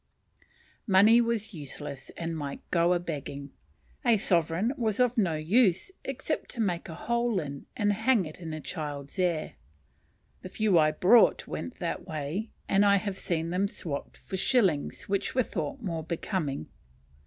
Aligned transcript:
Money 0.87 1.21
was 1.21 1.53
useless 1.53 2.09
and 2.17 2.35
might 2.35 2.67
go 2.71 2.91
a 2.93 2.97
begging. 2.99 3.51
A 4.03 4.17
sovereign 4.17 4.73
was 4.75 4.99
of 4.99 5.15
no 5.15 5.35
use, 5.35 5.91
except 6.03 6.49
to 6.49 6.59
make 6.59 6.89
a 6.89 6.95
hole 6.95 7.39
in 7.39 7.67
and 7.77 7.93
hang 7.93 8.25
it 8.25 8.41
in 8.41 8.51
a 8.51 8.59
child's 8.59 9.19
ear. 9.19 9.53
The 10.41 10.49
few 10.49 10.79
I 10.79 10.89
brought 10.89 11.45
went 11.45 11.77
that 11.77 12.07
way, 12.07 12.49
and 12.67 12.83
I 12.83 12.95
have 12.95 13.15
seen 13.19 13.51
them 13.51 13.67
swapped 13.67 14.17
for 14.17 14.37
shillings, 14.37 15.03
which 15.03 15.35
were 15.35 15.43
thought 15.43 15.83
more 15.83 16.03
becoming. 16.03 16.69